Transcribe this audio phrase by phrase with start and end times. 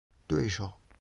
[0.27, 0.71] 对手